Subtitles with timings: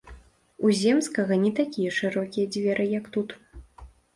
[0.67, 3.29] У земскага не такія шырокія дзверы, як тут.